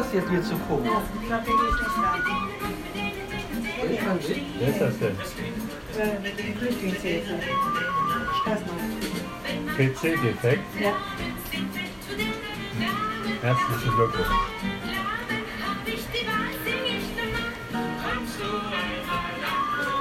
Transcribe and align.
das 0.00 0.12
jetzt 0.12 0.30
hier 0.30 0.42
zu 0.42 0.48
sehen. 0.48 0.86
Wer 4.58 4.68
ist 4.68 4.80
das 4.80 4.98
denn? 4.98 5.16
Äh. 5.98 6.30
PC-Defekt? 9.76 10.64
Ja. 10.80 10.92
Herzlichen 13.42 13.96
Glückwunsch. 13.96 14.28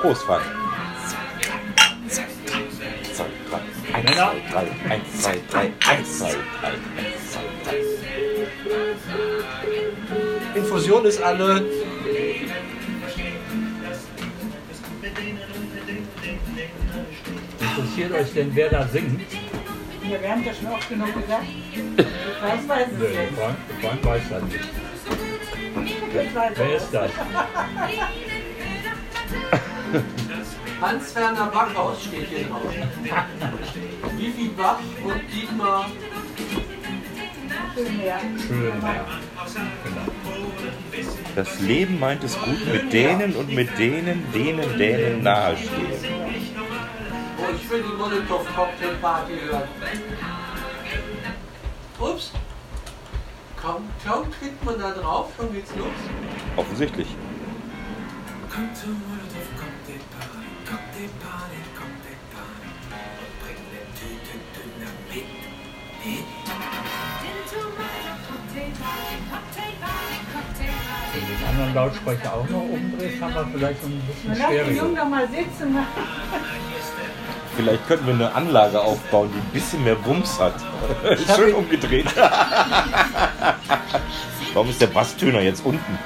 Groß, 0.00 0.22
Frank. 0.22 0.44
Zwei, 2.08 3.26
drei. 3.50 3.60
Eins, 3.96 4.04
Männer. 4.08 4.32
zwei, 4.50 4.64
drei. 4.84 4.94
Eins, 4.94 5.22
zwei, 5.22 5.36
drei. 5.50 5.72
Eins, 5.88 6.18
zwei, 6.18 6.30
drei. 6.60 6.68
Eins, 6.68 7.32
zwei, 7.32 7.42
drei. 7.64 7.80
Infusion 10.54 11.04
ist 11.04 11.22
alle. 11.22 11.64
Interessiert 17.60 18.12
euch 18.12 18.32
denn, 18.32 18.50
wer 18.54 18.68
da 18.68 18.86
singt? 18.88 19.20
Ja, 20.10 20.20
wir 20.20 20.30
haben 20.30 20.44
das 20.44 20.58
schon 20.58 20.66
oft 20.68 20.88
genug 20.88 21.14
gesagt. 21.14 21.44
Ich 21.96 22.68
weiß 22.68 22.86
es 22.92 22.98
Nö, 22.98 23.04
jetzt. 23.04 23.34
Frank, 23.38 23.56
Frank 23.80 24.04
weiß 24.04 24.22
das 24.30 24.42
nicht. 24.42 24.58
Ich 26.08 26.34
weiß 26.34 26.52
Wer 26.56 26.76
ist 26.76 26.90
das? 26.92 27.10
Hans-Werner 30.80 31.46
Backhaus 31.46 32.02
steht 32.02 32.28
hier 32.28 32.46
drauf. 32.46 32.62
Vivi 34.16 34.48
Bach 34.56 34.78
und 35.04 35.20
Dietmar. 35.32 35.90
Schön, 37.80 38.04
ja. 38.04 38.18
Schön, 38.46 38.72
ja. 38.82 39.06
Das 41.34 41.60
Leben 41.60 41.98
meint 41.98 42.22
es 42.24 42.38
gut 42.38 42.66
mit 42.70 42.92
denen 42.92 43.34
und 43.36 43.54
mit 43.54 43.78
denen, 43.78 44.30
denen, 44.34 44.76
denen 44.76 45.22
nahestehen. 45.22 46.04
Oh, 47.38 47.54
ich 47.54 47.70
will 47.70 47.82
die 47.82 47.96
Molotow-Cocktail-Party 47.96 49.32
hören. 49.46 49.68
Ups. 51.98 52.32
Kaum, 53.56 53.88
kaum 54.06 54.30
klickt 54.30 54.62
man 54.64 54.78
da 54.78 54.90
drauf, 54.90 55.30
schon 55.38 55.52
geht's 55.52 55.74
los. 55.76 55.88
Offensichtlich. 56.56 57.08
Kommt 58.54 58.76
zur 58.76 58.88
Molotow 58.90 59.46
Cocktail 59.56 61.08
den 71.18 71.48
anderen 71.48 71.74
Lautsprecher 71.74 72.32
auch 72.34 72.48
noch 72.48 72.62
umdrehst, 72.62 73.20
haben 73.20 73.34
wir 73.34 73.46
vielleicht 73.52 73.84
ein 73.84 74.00
bisschen 74.00 74.34
Lass 74.38 74.50
den 74.50 74.76
Jungen 74.76 74.96
doch 74.96 75.08
mal 75.08 75.28
sitzen. 75.28 75.76
Vielleicht 77.56 77.86
könnten 77.88 78.06
wir 78.06 78.14
eine 78.14 78.32
Anlage 78.34 78.80
aufbauen, 78.80 79.30
die 79.34 79.38
ein 79.38 79.50
bisschen 79.52 79.84
mehr 79.84 79.96
Bums 79.96 80.38
hat. 80.38 80.54
Schön 81.36 81.54
umgedreht. 81.54 82.06
Warum 84.54 84.70
ist 84.70 84.80
der 84.80 84.86
Basstöner 84.88 85.40
jetzt 85.40 85.64
unten? 85.64 85.98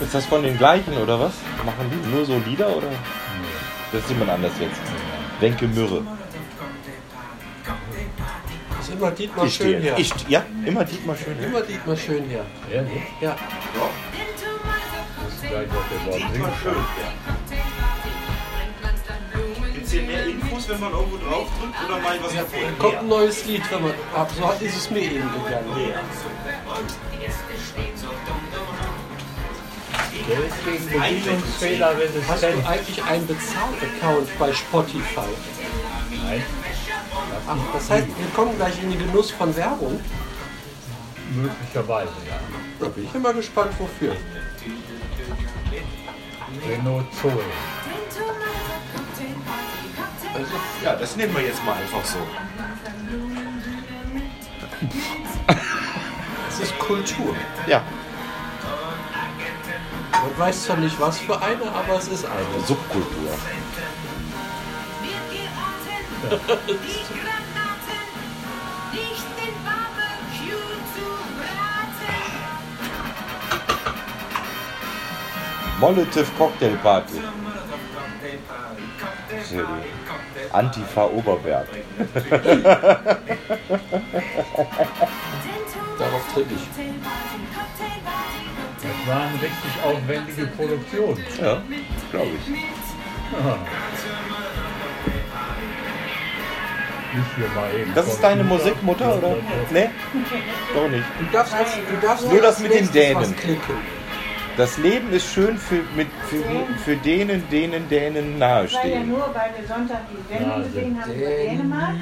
Ist 0.00 0.14
das 0.14 0.24
von 0.26 0.42
den 0.42 0.56
gleichen 0.56 0.96
oder 0.96 1.20
was? 1.20 1.32
Machen 1.64 1.90
die 1.90 2.08
nur 2.08 2.24
so 2.24 2.40
Lieder 2.46 2.68
oder? 2.74 2.86
Das 3.92 4.02
ist 4.02 4.10
jemand 4.10 4.30
anders 4.30 4.52
jetzt. 4.60 4.80
Wenke 5.40 5.66
Mürre. 5.66 6.02
Ist 8.88 8.94
immer 8.94 9.10
Dietmar 9.10 9.44
Ich 9.44 9.54
schön 9.54 9.66
stehe. 9.66 9.80
hier. 9.80 9.98
Ich, 9.98 10.12
ja, 10.28 10.42
immer 10.64 10.84
Dietmar 10.84 11.14
schön. 11.16 11.38
Immer 11.42 11.60
Dietmar 11.60 11.96
schön 11.96 12.24
hier. 12.28 12.44
Ehrlich? 12.72 13.02
Ja. 13.20 13.36
Das 15.24 15.34
ist 15.34 15.42
gleich, 15.42 15.68
was 15.68 15.84
der 15.90 16.16
überhaupt 16.16 16.32
singen 16.34 16.52
kann. 16.64 16.76
Gibt 19.74 19.86
es 19.86 19.92
hier 19.92 20.02
mehr 20.02 20.26
Infos, 20.26 20.68
wenn 20.68 20.80
man 20.80 20.92
irgendwo 20.92 21.16
drauf 21.18 21.48
drückt 21.60 21.74
oder 21.86 21.98
mal 22.00 22.18
was 22.22 22.34
hervorheben? 22.34 22.78
Kommt 22.78 22.96
ein 22.96 23.08
neues 23.08 23.44
Lied, 23.44 23.62
wenn 23.70 23.82
man. 23.82 23.92
ab- 24.14 24.30
So 24.36 24.64
ist 24.64 24.76
es 24.76 24.90
mir 24.90 25.00
eben 25.02 25.30
gegangen. 25.32 25.92
Ist 30.08 30.64
gegen 30.64 31.00
Bedienungsfehler 31.00 31.94
Hast 32.28 32.42
du 32.42 32.46
eigentlich 32.66 33.02
einen 33.04 33.26
Bezahlt-Account 33.26 34.38
bei 34.38 34.52
Spotify? 34.52 35.20
Nein, 36.24 36.42
Ach, 37.46 37.56
das 37.72 37.90
heißt, 37.90 38.06
wir 38.06 38.28
kommen 38.34 38.56
gleich 38.56 38.82
in 38.82 38.90
den 38.90 38.98
Genuss 38.98 39.30
von 39.30 39.54
Werbung. 39.56 40.00
möglicherweise, 41.34 42.12
ja. 42.28 42.38
Da 42.80 42.88
bin 42.88 43.04
ich 43.04 43.14
immer 43.14 43.32
gespannt, 43.34 43.72
wofür. 43.78 44.14
Renault 46.68 47.04
Zoe. 47.20 47.32
Also, 50.34 50.52
Ja, 50.84 50.94
das 50.96 51.16
nehmen 51.16 51.34
wir 51.34 51.42
jetzt 51.42 51.64
mal 51.64 51.74
einfach 51.74 52.04
so. 52.04 52.18
es 56.50 56.60
ist 56.60 56.78
Kultur. 56.78 57.34
Ja, 57.66 57.82
Man 60.12 60.38
weiß 60.38 60.64
zwar 60.64 60.76
nicht, 60.76 60.98
was 61.00 61.18
für 61.18 61.40
eine, 61.40 61.70
aber 61.72 61.98
es 61.98 62.08
ist 62.08 62.24
eine. 62.24 62.66
Subkultur. 62.66 63.30
Molotow 75.80 76.26
Cocktail 76.36 76.76
Party. 76.82 77.22
Sehr 79.44 79.62
gut. 79.62 79.84
Antifa 80.52 81.04
Oberberg. 81.06 81.68
Darauf 85.98 86.32
trinke 86.34 86.54
ich. 86.54 86.68
Das 88.82 89.06
war 89.06 89.20
eine 89.22 89.34
richtig 89.34 89.72
aufwendige 89.84 90.46
Produktion. 90.48 91.16
Ja, 91.40 91.62
glaube 92.10 92.32
ich. 92.32 92.44
Nicht 97.18 97.30
hier 97.36 97.48
mal 97.54 97.68
eben. 97.74 97.92
Das 97.94 98.06
ist 98.06 98.22
deine 98.22 98.42
Computer. 98.44 98.64
Musik, 98.64 98.82
Mutter, 98.84 99.18
oder? 99.18 99.36
Nee? 99.70 99.90
Doch 100.74 100.88
nicht. 100.88 101.04
Du 101.18 101.24
darfst, 101.32 101.54
als, 101.54 101.70
du 101.74 102.06
darfst 102.06 102.30
Nur 102.30 102.40
das 102.40 102.60
mit 102.60 102.72
den 102.72 102.92
Dänen. 102.92 103.34
Das 104.56 104.78
Leben 104.78 105.12
ist 105.12 105.32
schön 105.32 105.56
für, 105.58 105.82
mit, 105.96 106.08
für, 106.28 106.42
für 106.84 106.96
denen, 106.96 107.48
denen, 107.50 107.88
denen 107.88 108.38
Das 108.38 108.40
war 108.40 108.48
ja 108.48 108.56
nahestehen. 108.62 109.08
nur, 109.08 109.20
weil 109.34 109.50
wir 109.56 109.66
Sonntag 109.68 110.00
die 110.10 110.32
Sendung 110.32 110.62
gesehen 110.64 111.00
haben 111.00 111.12
über 111.12 111.26
Dänemark. 111.28 111.94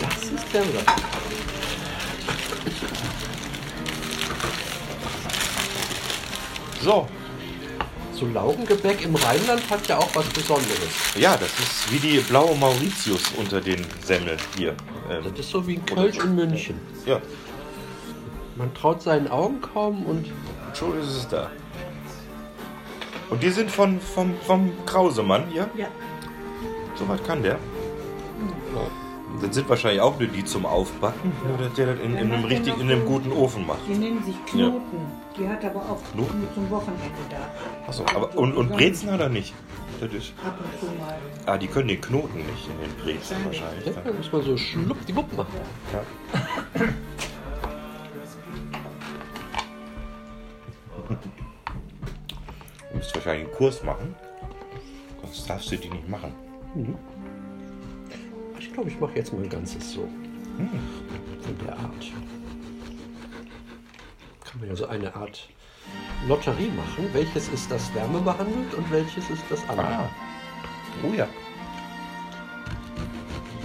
Das 0.00 0.22
ist 0.24 0.52
der 0.52 0.62
Rap. 0.62 1.00
So, 6.82 7.08
So 8.18 8.26
Laugengebäck 8.26 9.04
im 9.04 9.14
Rheinland 9.14 9.68
hat 9.68 9.86
ja 9.88 9.98
auch 9.98 10.08
was 10.14 10.26
Besonderes. 10.30 11.14
ja, 11.18 11.36
das 11.36 11.50
ist 11.58 11.92
wie 11.92 11.98
die 11.98 12.18
blaue 12.20 12.56
Mauritius 12.56 13.20
unter 13.36 13.60
den 13.60 13.84
Semmeln 14.02 14.38
hier. 14.56 14.74
Ähm, 15.10 15.22
Das 15.24 15.38
ist 15.38 15.50
so 15.50 15.66
wie 15.66 15.74
ein 15.76 15.84
Kölsch 15.84 16.18
in 16.18 16.34
München. 16.34 16.80
ja, 17.04 17.20
Man 18.56 18.72
traut 18.74 19.02
seinen 19.02 19.28
Augen 19.28 19.60
kaum 19.60 20.06
und 20.06 20.26
schon 20.72 20.98
ist 20.98 21.08
es 21.08 21.28
da. 21.28 21.50
Und 23.28 23.42
die 23.42 23.50
sind 23.50 23.70
von, 23.70 24.00
vom, 24.00 24.34
vom 24.46 24.72
Krausemann 24.86 25.48
hier. 25.48 25.68
Ja. 25.76 25.88
So 26.94 27.06
was 27.08 27.22
kann 27.24 27.42
der. 27.42 27.58
Das 29.42 29.54
sind 29.54 29.68
wahrscheinlich 29.68 30.00
auch 30.00 30.18
nur 30.18 30.28
die 30.28 30.44
zum 30.44 30.64
Aufbacken, 30.66 31.32
nur 31.46 31.58
dass 31.58 31.74
der 31.74 31.86
das 31.94 31.98
in, 32.00 32.16
in 32.16 32.32
einem 32.32 32.44
richtig, 32.44 32.74
in 32.78 32.90
einem 32.90 33.04
guten 33.04 33.32
Ofen 33.32 33.66
macht. 33.66 33.80
Die 33.88 33.94
nennen 33.94 34.22
sich 34.24 34.34
Knoten. 34.46 34.98
Die 35.38 35.46
hat 35.48 35.64
aber 35.64 35.80
auch 35.80 36.00
Knoten? 36.12 36.40
nur 36.40 36.54
zum 36.54 36.70
Wochenende 36.70 37.02
da. 37.30 37.50
Achso, 37.86 38.04
aber 38.14 38.36
und, 38.36 38.54
und 38.54 38.70
Brezen 38.70 39.10
hat 39.10 39.20
er 39.20 39.28
nicht. 39.28 39.54
Das 40.00 40.12
ist, 40.12 40.32
Ab 40.44 40.58
und 40.58 40.80
zu 40.80 40.86
mal. 40.96 41.18
ah, 41.46 41.56
die 41.58 41.66
können 41.66 41.88
den 41.88 42.00
Knoten 42.00 42.38
nicht 42.38 42.68
in 42.68 42.80
den 42.80 42.96
Brezen 43.02 43.36
wahrscheinlich. 43.44 43.86
ja, 43.86 43.92
da 44.04 44.12
muss 44.12 44.30
man 44.32 44.42
so 44.42 44.56
schluppdiwupp 44.56 45.36
machen. 45.36 45.54
Ja. 45.92 46.02
Du 52.90 52.96
musst 52.96 53.14
wahrscheinlich 53.14 53.46
einen 53.46 53.56
Kurs 53.56 53.82
machen. 53.82 54.14
Sonst 55.22 55.48
darfst 55.50 55.72
du 55.72 55.76
die 55.76 55.88
nicht 55.90 56.08
machen. 56.08 56.32
Ich 56.74 56.86
glaube, 58.76 58.90
ich 58.90 59.00
mache 59.00 59.14
jetzt 59.16 59.32
mal 59.32 59.42
ein 59.42 59.48
ganzes 59.48 59.92
so. 59.92 60.06
Von 60.58 61.58
der 61.64 61.72
Art. 61.78 62.12
Also 64.68 64.86
eine 64.86 65.14
Art 65.14 65.48
Lotterie 66.28 66.70
machen. 66.70 67.08
Welches 67.12 67.48
ist 67.48 67.70
das 67.70 67.94
wärmebehandelt 67.94 68.74
und 68.74 68.90
welches 68.90 69.28
ist 69.30 69.42
das 69.50 69.60
andere? 69.68 69.86
Ah. 69.86 70.10
Oh 71.02 71.12
ja. 71.14 71.26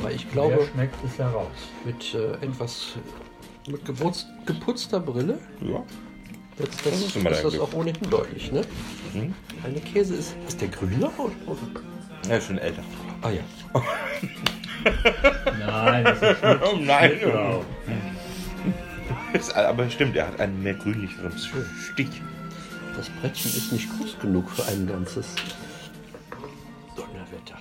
Weil 0.01 0.15
ich 0.15 0.25
Wer 0.27 0.31
glaube, 0.33 0.67
schmeckt 0.73 0.95
es 1.05 1.17
heraus? 1.17 1.47
mit 1.85 2.13
äh, 2.13 2.33
etwas 2.45 2.93
mit 3.67 3.85
geputz, 3.85 4.25
geputzter 4.45 4.99
Brille 4.99 5.39
Ja. 5.61 5.83
wird 6.57 6.69
das, 6.73 6.83
Das 6.83 6.93
ist 7.01 7.15
ist, 7.15 7.25
das 7.25 7.41
Glück. 7.41 7.61
auch 7.61 7.73
ohnehin 7.73 8.09
deutlich. 8.09 8.51
Ne? 8.51 8.61
Mhm. 9.13 9.33
Eine 9.63 9.79
Käse 9.81 10.15
ist. 10.15 10.35
Ist 10.47 10.59
der 10.61 10.67
grüner? 10.69 11.11
Oder? 11.17 11.33
oder? 11.47 11.59
Er 12.29 12.37
ist 12.37 12.47
schon 12.47 12.57
älter. 12.57 12.83
Ah 13.21 13.29
ja. 13.29 13.41
Nein, 15.59 16.03
das 16.03 16.21
ist 16.21 16.43
nicht 16.43 16.61
oh 16.63 16.77
nein. 16.79 17.11
Genau. 17.19 17.65
Ist, 19.33 19.55
aber 19.55 19.89
stimmt, 19.89 20.15
er 20.15 20.27
hat 20.27 20.39
einen 20.39 20.61
mehr 20.61 20.73
grünlicheren 20.73 21.33
Stich. 21.37 22.21
Das 22.95 23.09
Brettchen 23.09 23.51
ist 23.51 23.71
nicht 23.71 23.89
groß 23.97 24.19
genug 24.19 24.49
für 24.49 24.65
ein 24.65 24.87
ganzes 24.87 25.35
Donnerwetter. 26.95 27.60